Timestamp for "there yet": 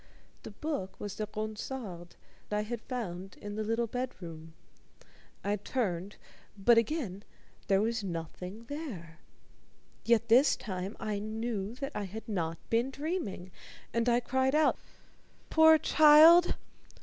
8.63-10.27